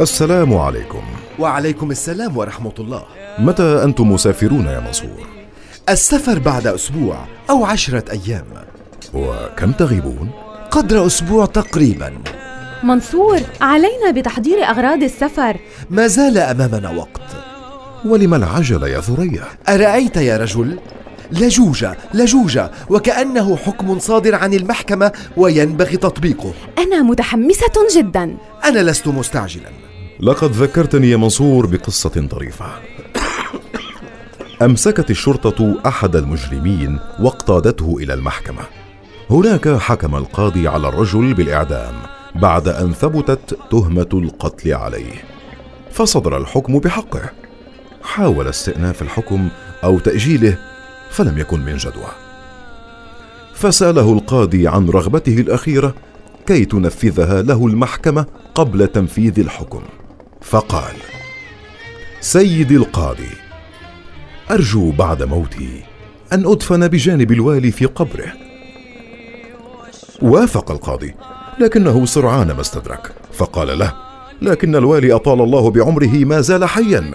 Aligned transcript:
السلام 0.00 0.56
عليكم. 0.56 1.02
وعليكم 1.38 1.90
السلام 1.90 2.36
ورحمة 2.36 2.72
الله. 2.78 3.02
متى 3.38 3.84
أنتم 3.84 4.12
مسافرون 4.12 4.66
يا 4.66 4.80
منصور؟ 4.80 5.26
السفر 5.88 6.38
بعد 6.38 6.66
أسبوع 6.66 7.24
أو 7.50 7.64
عشرة 7.64 8.04
أيام. 8.12 8.44
وكم 9.14 9.72
تغيبون؟ 9.72 10.30
قدر 10.70 11.06
أسبوع 11.06 11.46
تقريبا. 11.46 12.12
منصور 12.82 13.40
علينا 13.60 14.10
بتحضير 14.14 14.64
أغراض 14.64 15.02
السفر. 15.02 15.56
ما 15.90 16.06
زال 16.06 16.38
أمامنا 16.38 16.90
وقت. 16.90 17.22
ولم 18.04 18.34
العجل 18.34 18.82
يا 18.82 19.00
ثريا؟ 19.00 19.44
أرأيت 19.68 20.16
يا 20.16 20.36
رجل؟ 20.36 20.78
لجوجة 21.32 21.96
لجوجة 22.14 22.70
وكأنه 22.90 23.56
حكم 23.56 23.98
صادر 23.98 24.34
عن 24.34 24.54
المحكمة 24.54 25.12
وينبغي 25.36 25.96
تطبيقه. 25.96 26.52
أنا 26.78 27.02
متحمسة 27.02 27.86
جدا. 27.96 28.36
أنا 28.64 28.78
لست 28.78 29.08
مستعجلا. 29.08 29.87
لقد 30.20 30.50
ذكرتني 30.50 31.10
يا 31.10 31.16
منصور 31.16 31.66
بقصة 31.66 32.26
طريفة 32.30 32.66
أمسكت 34.62 35.10
الشرطة 35.10 35.74
أحد 35.86 36.16
المجرمين 36.16 36.98
واقتادته 37.20 37.96
إلى 38.00 38.14
المحكمة. 38.14 38.62
هناك 39.30 39.68
حكم 39.68 40.16
القاضي 40.16 40.68
على 40.68 40.88
الرجل 40.88 41.34
بالإعدام 41.34 41.94
بعد 42.34 42.68
أن 42.68 42.92
ثبتت 42.92 43.58
تهمة 43.70 44.08
القتل 44.12 44.74
عليه. 44.74 45.24
فصدر 45.90 46.36
الحكم 46.36 46.78
بحقه. 46.78 47.30
حاول 48.02 48.48
استئناف 48.48 49.02
الحكم 49.02 49.48
أو 49.84 49.98
تأجيله 49.98 50.58
فلم 51.10 51.38
يكن 51.38 51.60
من 51.60 51.76
جدوى. 51.76 52.10
فسأله 53.54 54.12
القاضي 54.12 54.68
عن 54.68 54.88
رغبته 54.88 55.40
الأخيرة 55.40 55.94
كي 56.46 56.64
تنفذها 56.64 57.42
له 57.42 57.66
المحكمة 57.66 58.26
قبل 58.54 58.86
تنفيذ 58.86 59.40
الحكم. 59.40 59.82
فقال 60.40 60.94
سيدي 62.20 62.76
القاضي 62.76 63.30
أرجو 64.50 64.90
بعد 64.90 65.22
موتي 65.22 65.82
أن 66.32 66.46
أدفن 66.46 66.88
بجانب 66.88 67.32
الوالي 67.32 67.70
في 67.70 67.86
قبره. 67.86 68.32
وافق 70.22 70.70
القاضي 70.70 71.14
لكنه 71.60 72.06
سرعان 72.06 72.52
ما 72.52 72.60
استدرك. 72.60 73.12
فقال 73.32 73.78
له 73.78 73.92
لكن 74.42 74.76
الوالي 74.76 75.12
أطال 75.12 75.40
الله 75.40 75.70
بعمره 75.70 76.24
ما 76.24 76.40
زال 76.40 76.64
حيا. 76.64 77.10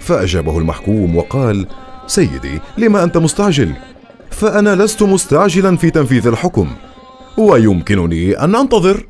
فأجابه 0.00 0.58
المحكوم 0.58 1.16
وقال 1.16 1.66
سيدي 2.06 2.60
لما 2.78 3.04
أنت 3.04 3.16
مستعجل؟ 3.16 3.72
فأنا 4.30 4.74
لست 4.74 5.02
مستعجلا 5.02 5.76
في 5.76 5.90
تنفيذ 5.90 6.26
الحكم 6.26 6.70
ويمكنني 7.38 8.44
أن 8.44 8.54
أنتظر. 8.54 9.06